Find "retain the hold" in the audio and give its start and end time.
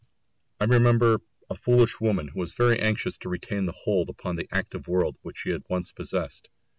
3.29-4.09